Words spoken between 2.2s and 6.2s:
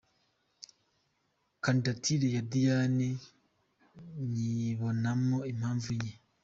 ya Diane nyibonamo impamvu enye: